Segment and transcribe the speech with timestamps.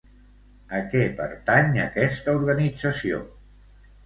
[0.77, 3.23] A què pertany aquesta organització?